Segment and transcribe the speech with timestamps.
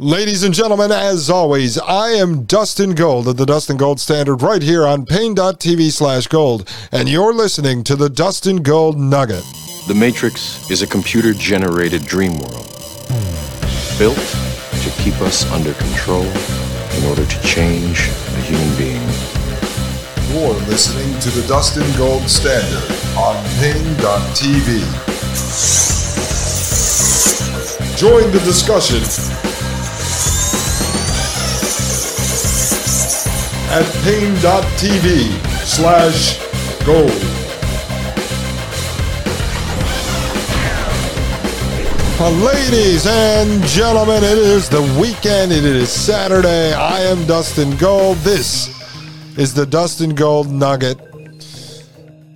[0.00, 4.62] Ladies and gentlemen, as always, I am Dustin Gold of the Dustin Gold Standard right
[4.62, 9.42] here on Paine.tv slash gold, and you're listening to the Dustin Gold Nugget.
[9.88, 12.70] The Matrix is a computer generated dream world
[13.98, 14.22] built
[14.82, 19.02] to keep us under control in order to change a human being.
[20.30, 22.88] You're listening to the Dustin Gold Standard
[23.18, 24.78] on Paine.tv.
[27.96, 29.47] Join the discussion
[33.70, 35.30] at paine.tv
[35.64, 36.38] slash
[36.84, 37.38] gold.
[42.42, 45.52] Ladies and gentlemen, it is the weekend.
[45.52, 46.72] It is Saturday.
[46.72, 48.16] I am Dustin Gold.
[48.18, 48.68] This
[49.38, 51.07] is the Dustin Gold Nugget.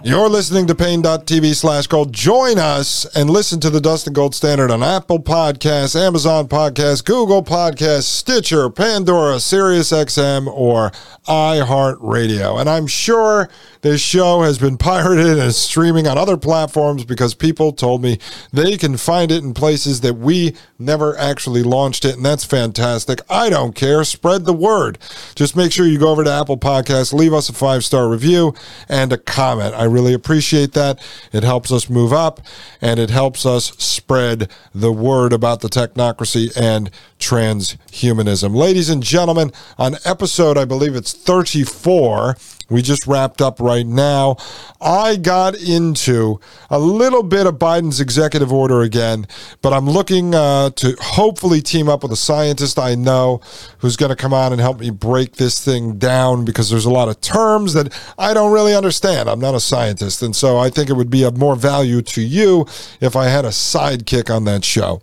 [0.05, 2.13] You're listening to Paine.tv slash gold.
[2.13, 7.45] Join us and listen to the Dustin Gold Standard on Apple Podcasts, Amazon Podcasts, Google
[7.45, 10.91] Podcasts, Stitcher, Pandora, SiriusXM, or
[11.29, 12.61] iHeartRadio.
[12.61, 13.49] And I'm sure
[13.83, 18.19] this show has been pirated and streaming on other platforms because people told me
[18.53, 22.17] they can find it in places that we never actually launched it.
[22.17, 23.21] And that's fantastic.
[23.31, 24.03] I don't care.
[24.03, 24.99] Spread the word.
[25.37, 28.53] Just make sure you go over to Apple Podcasts, leave us a five star review
[28.89, 29.77] and a comment.
[29.77, 31.01] I really appreciate that.
[31.33, 32.41] It helps us move up
[32.81, 38.55] and it helps us spread the word about the technocracy and transhumanism.
[38.55, 42.37] Ladies and gentlemen, on episode, I believe it's 34,
[42.73, 44.37] we just wrapped up right now.
[44.81, 49.27] I got into a little bit of Biden's executive order again,
[49.61, 53.41] but I'm looking uh, to hopefully team up with a scientist I know
[53.79, 56.91] who's going to come on and help me break this thing down because there's a
[56.91, 59.29] lot of terms that I don't really understand.
[59.29, 60.23] I'm not a scientist.
[60.23, 62.67] And so I think it would be of more value to you
[63.01, 65.03] if I had a sidekick on that show.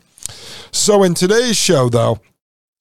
[0.72, 2.20] So in today's show, though,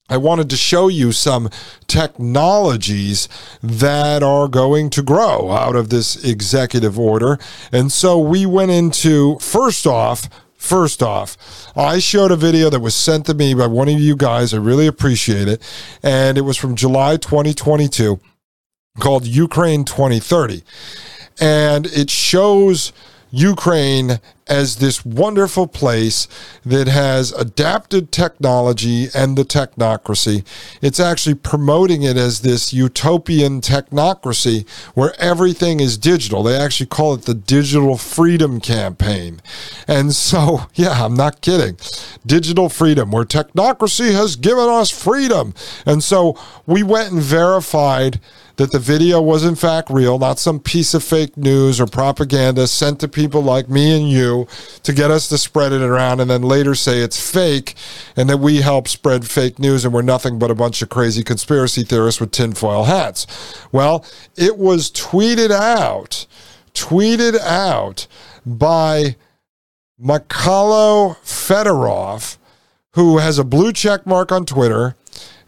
[0.09, 1.51] I wanted to show you some
[1.87, 3.29] technologies
[3.63, 7.39] that are going to grow out of this executive order.
[7.73, 11.37] And so we went into, first off, First off,
[11.77, 14.53] I showed a video that was sent to me by one of you guys.
[14.53, 15.63] I really appreciate it.
[16.03, 18.19] And it was from July 2022
[18.99, 20.65] called Ukraine 2030.
[21.41, 22.93] And it shows
[23.31, 26.27] Ukraine as this wonderful place
[26.65, 30.45] that has adapted technology and the technocracy.
[30.81, 36.43] It's actually promoting it as this utopian technocracy where everything is digital.
[36.43, 39.41] They actually call it the Digital Freedom Campaign.
[39.87, 41.77] And so, yeah, I'm not kidding.
[42.27, 45.55] Digital freedom, where technocracy has given us freedom.
[45.85, 48.21] And so we went and verified
[48.59, 52.67] that the video was in fact real, not some piece of fake news or propaganda
[52.67, 54.49] sent to people like me and you
[54.83, 57.75] to get us to spread it around and then later say it's fake
[58.17, 61.23] and that we help spread fake news and we're nothing but a bunch of crazy
[61.23, 63.27] conspiracy theorists with tinfoil hats.
[63.71, 64.05] Well,
[64.37, 66.27] it was tweeted out,
[66.75, 68.09] tweeted out
[68.45, 69.15] by
[70.03, 72.39] Mykhaylo Fedorov,
[72.95, 74.97] who has a blue check mark on Twitter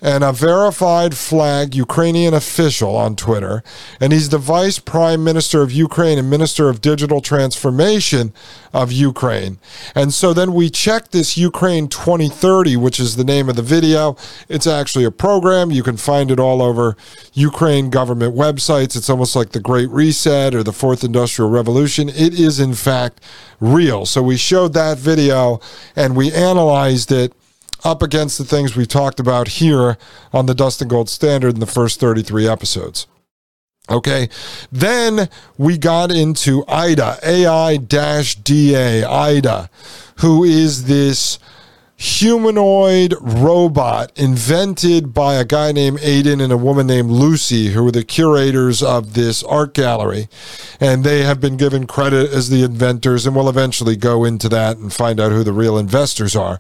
[0.03, 3.63] and a verified flag Ukrainian official on Twitter.
[4.01, 8.33] And he's the vice prime minister of Ukraine and minister of digital transformation
[8.73, 9.59] of Ukraine.
[9.95, 14.17] And so then we check this Ukraine 2030, which is the name of the video.
[14.49, 15.71] It's actually a program.
[15.71, 16.97] You can find it all over
[17.35, 18.97] Ukraine government websites.
[18.97, 22.09] It's almost like the Great Reset or the Fourth Industrial Revolution.
[22.09, 23.21] It is, in fact,
[23.61, 24.07] real.
[24.07, 25.61] So we showed that video
[25.97, 27.35] and we analyzed it
[27.85, 29.97] up against the things we've talked about here
[30.33, 33.07] on the Dustin Gold Standard in the first 33 episodes.
[33.91, 34.29] Okay.
[34.71, 39.71] Then we got into IDA, AI DA, IDA,
[40.19, 41.39] who is this
[41.97, 47.91] humanoid robot invented by a guy named Aidan and a woman named Lucy, who are
[47.91, 50.29] the curators of this art gallery.
[50.79, 54.79] And they have been given credit as the inventors, and we'll eventually go into that
[54.79, 56.59] and find out who the real investors are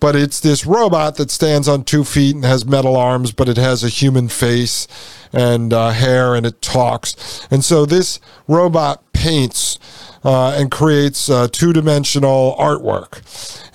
[0.00, 3.56] but it's this robot that stands on two feet and has metal arms, but it
[3.56, 4.86] has a human face
[5.32, 7.46] and uh, hair and it talks.
[7.50, 9.78] And so this robot paints
[10.24, 13.20] uh, and creates uh, two dimensional artwork.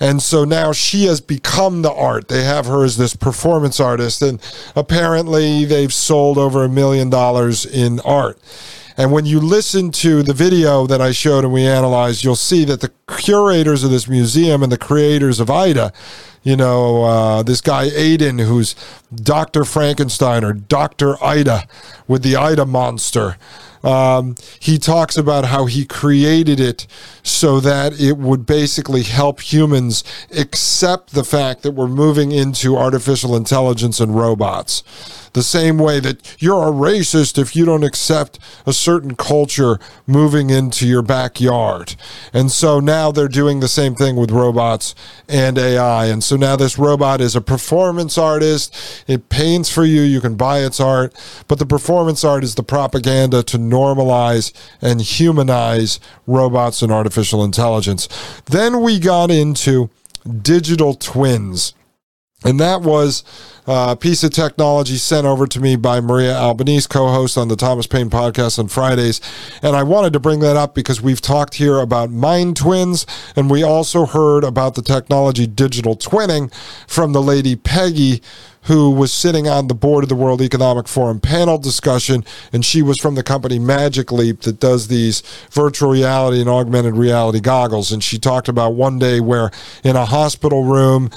[0.00, 2.28] And so now she has become the art.
[2.28, 4.40] They have her as this performance artist, and
[4.74, 8.38] apparently they've sold over a million dollars in art.
[9.00, 12.66] And when you listen to the video that I showed and we analyzed, you'll see
[12.66, 15.88] that the curators of this museum and the creators of Ai-Da,
[16.42, 18.76] you know, uh, this guy Aidan, who's
[19.14, 19.64] Dr.
[19.64, 21.16] Frankenstein or Dr.
[21.24, 21.62] Ai-Da
[22.06, 23.38] with the Ai-Da monster.
[23.82, 26.86] um, he talks about how he created it
[27.22, 30.04] so that it would basically help humans
[30.36, 34.82] accept the fact that we're moving into artificial intelligence and robots.
[35.32, 40.50] The same way that you're a racist if you don't accept a certain culture moving
[40.50, 41.94] into your backyard.
[42.32, 44.94] And so now they're doing the same thing with robots
[45.28, 46.06] and AI.
[46.06, 49.04] And so now this robot is a performance artist.
[49.06, 50.02] It paints for you.
[50.02, 51.14] You can buy its art.
[51.46, 54.52] But the performance art is the propaganda to normalize
[54.82, 58.08] and humanize robots and artificial intelligence.
[58.46, 59.90] Then we got into
[60.42, 61.74] digital twins.
[62.44, 63.22] And that was
[63.66, 67.56] a piece of technology sent over to me by Maria Albanese, co host on the
[67.56, 69.20] Thomas Paine podcast on Fridays.
[69.62, 73.06] And I wanted to bring that up because we've talked here about mind twins,
[73.36, 76.52] and we also heard about the technology digital twinning
[76.88, 78.22] from the lady Peggy
[78.64, 82.82] who was sitting on the board of the World Economic Forum panel discussion, and she
[82.82, 87.90] was from the company Magic Leap that does these virtual reality and augmented reality goggles.
[87.90, 89.50] And she talked about one day where
[89.82, 91.10] in a hospital room,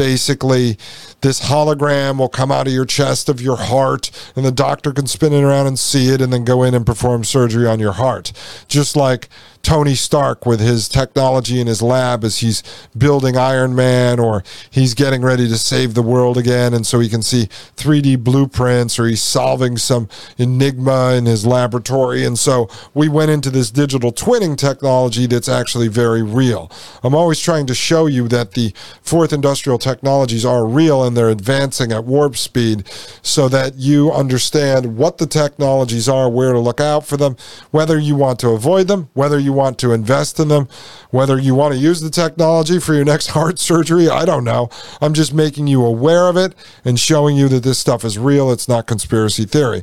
[0.00, 0.78] basically,
[1.20, 5.06] this hologram will come out of your chest of your heart, and the doctor can
[5.06, 7.92] spin it around and see it, and then go in and perform surgery on your
[7.92, 8.32] heart.
[8.66, 9.28] Just like
[9.62, 12.62] Tony Stark with his technology in his lab as he's
[12.96, 16.72] building Iron Man or he's getting ready to save the world again.
[16.72, 20.08] And so he can see 3D blueprints or he's solving some
[20.38, 22.24] enigma in his laboratory.
[22.24, 26.70] And so we went into this digital twinning technology that's actually very real.
[27.02, 31.30] I'm always trying to show you that the fourth industrial technologies are real and they're
[31.30, 32.86] advancing at warp speed
[33.22, 37.36] so that you understand what the technologies are, where to look out for them,
[37.72, 40.68] whether you want to avoid them, whether you want to invest in them,
[41.10, 44.08] whether you want to use the technology for your next heart surgery.
[44.08, 44.70] I don't know.
[45.00, 46.54] I'm just making you aware of it
[46.84, 48.52] and showing you that this stuff is real.
[48.52, 49.82] It's not conspiracy theory.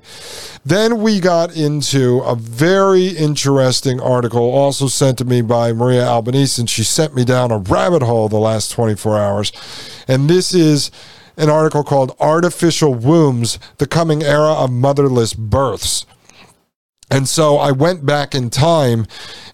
[0.63, 6.61] Then we got into a very interesting article also sent to me by Maria Albanese,
[6.61, 9.51] and she sent me down a rabbit hole the last 24 hours.
[10.07, 10.91] And this is
[11.35, 16.05] an article called Artificial Wombs The Coming Era of Motherless Births.
[17.09, 19.05] And so I went back in time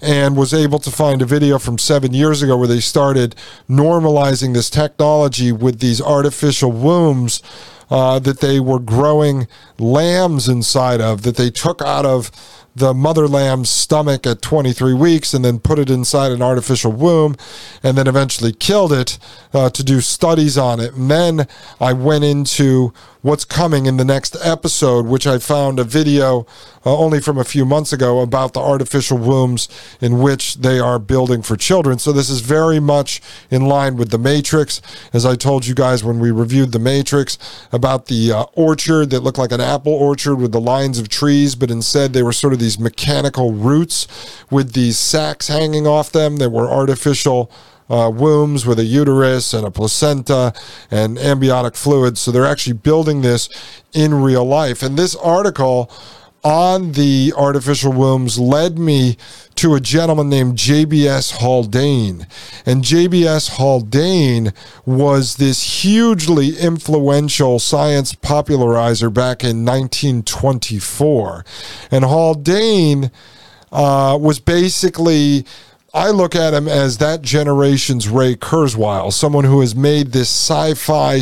[0.02, 3.36] and was able to find a video from seven years ago where they started
[3.70, 7.44] normalizing this technology with these artificial wombs
[7.90, 9.48] uh, that they were growing
[9.80, 12.32] lambs inside of, that they took out of
[12.76, 17.36] the mother lamb's stomach at 23 weeks and then put it inside an artificial womb
[17.84, 19.20] and then eventually killed it
[19.54, 20.94] uh, to do studies on it.
[20.94, 21.48] And then
[21.80, 22.92] I went into
[23.22, 26.46] what's coming in the next episode, which I found a video
[26.86, 29.70] uh, only from a few months ago about the artificial wombs
[30.02, 32.00] in which they are building for children.
[32.00, 34.82] So this is very much in line with The Matrix.
[35.14, 37.38] As I told you guys when we reviewed The Matrix
[37.74, 41.56] about the uh, orchard that looked like an apple orchard with the lines of trees,
[41.56, 44.08] but instead they were sort of these mechanical roots
[44.52, 47.52] with these sacks hanging off them that were artificial
[47.90, 50.54] uh, wombs with a uterus and a placenta
[50.92, 52.18] and amniotic fluid.
[52.18, 53.50] So they're actually building this
[53.92, 54.84] in real life.
[54.84, 55.92] And this article
[56.44, 59.18] on the artificial wombs led me
[59.56, 62.28] to a gentleman named JBS Haldane.
[62.66, 64.52] And JBS Haldane
[64.86, 71.46] was this hugely influential science popularizer back in 1924.
[71.92, 73.12] And Haldane
[73.72, 75.46] uh, was basically
[75.96, 81.22] I look at him as that generation's Ray Kurzweil, someone who has made this sci-fi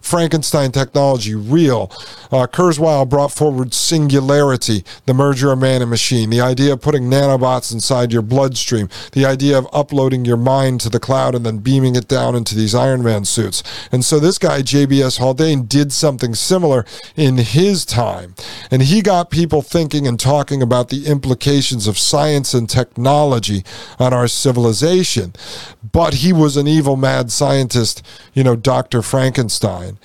[0.00, 1.90] Frankenstein technology real.
[2.30, 7.10] Uh, Kurzweil brought forward singularity, the merger of man and machine, the idea of putting
[7.10, 11.58] nanobots inside your bloodstream, the idea of uploading your mind to the cloud and then
[11.58, 13.64] beaming it down into these Iron Man suits.
[13.90, 16.86] And so this guy, JBS Haldane, did something similar
[17.16, 18.36] in his time.
[18.70, 23.64] And he got people thinking and talking about the implications of science and technology
[23.98, 25.32] on our civilization.
[25.92, 28.04] But he was an evil, mad scientist,
[28.34, 29.02] you know, Dr.
[29.02, 29.98] Frankenstein.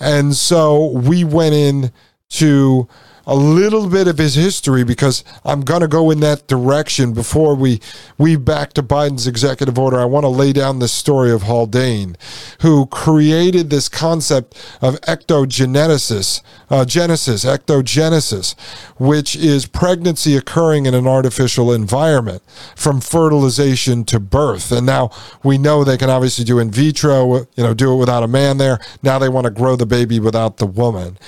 [0.00, 1.92] And so we went in
[2.30, 2.88] to
[3.28, 7.54] a little bit of his history because I'm going to go in that direction before
[7.54, 7.80] we
[8.16, 10.00] we back to Biden's executive order.
[10.00, 12.16] I want to lay down the story of Haldane,
[12.62, 18.58] who created this concept of ectogenesis, uh, genesis, ectogenesis,
[18.98, 22.42] which is pregnancy occurring in an artificial environment
[22.74, 24.72] from fertilization to birth.
[24.72, 25.10] And now
[25.44, 28.56] we know they can obviously do in vitro, you know, do it without a man
[28.56, 28.78] there.
[29.02, 31.18] Now they want to grow the baby without the woman.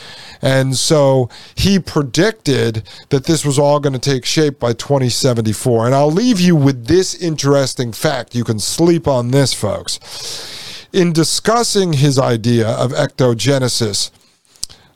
[0.42, 5.86] And so he predicted that this was all going to take shape by 2074.
[5.86, 8.32] And I'll leave you with this interesting fact.
[8.32, 10.86] You can sleep on this, folks.
[10.92, 14.12] In discussing his idea of ectogenesis,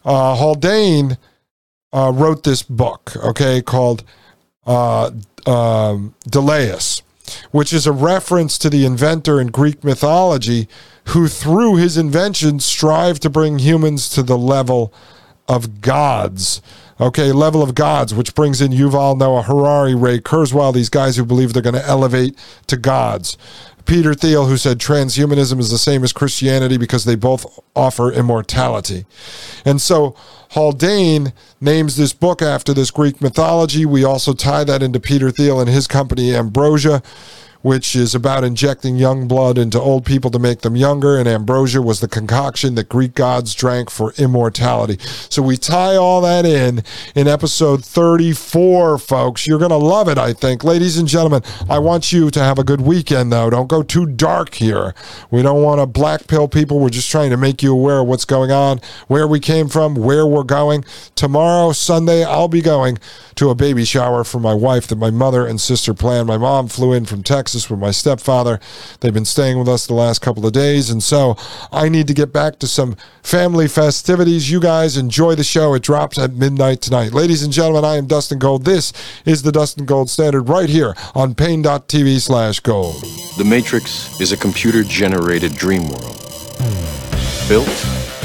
[0.04, 1.18] uh, Haldane
[1.92, 4.04] uh, wrote this book, okay, called
[4.64, 5.10] uh,
[5.46, 7.02] um, Daedalus,
[7.50, 10.68] which is a reference to the inventor in Greek mythology
[11.08, 14.94] who, through his invention, strived to bring humans to the level
[15.48, 16.62] of gods.
[17.00, 21.24] Okay, level of gods, which brings in Yuval Noah Harari, Ray Kurzweil, these guys who
[21.24, 23.36] believe they're going to elevate to gods.
[23.84, 29.04] Peter Thiel, who said transhumanism is the same as Christianity because they both offer immortality.
[29.64, 30.16] And so
[30.50, 33.84] Haldane names this book after this Greek mythology.
[33.84, 37.02] We also tie that into Peter Thiel and his company Ambrosia
[37.64, 41.16] which is about injecting young blood into old people to make them younger.
[41.16, 44.98] And ambrosia was the concoction that Greek gods drank for immortality.
[45.30, 49.46] So we tie all that in in episode 34, folks.
[49.46, 50.62] You're going to love it, I think.
[50.62, 51.40] Ladies and gentlemen,
[51.70, 53.48] I want you to have a good weekend, though.
[53.48, 54.94] Don't go too dark here.
[55.30, 56.80] We don't want to black pill people.
[56.80, 59.94] We're just trying to make you aware of what's going on, where we came from,
[59.94, 60.84] where we're going.
[61.14, 62.98] Tomorrow, Sunday, I'll be going
[63.36, 66.28] to a baby shower for my wife that my mother and sister planned.
[66.28, 68.58] My mom flew in from Texas Texas with my stepfather.
[69.00, 70.90] They've been staying with us the last couple of days.
[70.90, 71.36] And so
[71.70, 74.50] I need to get back to some family festivities.
[74.50, 75.74] You guys enjoy the show.
[75.74, 77.12] It drops at midnight tonight.
[77.12, 78.64] Ladies and gentlemen, I am Dustin Gold.
[78.64, 78.92] This
[79.24, 82.96] is the Dustin Gold Standard right here on Paine.tv slash gold.
[83.38, 86.20] The Matrix is a computer generated dream world
[87.48, 87.68] built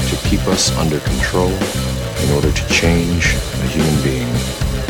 [0.08, 4.89] to keep us under control in order to change a human being.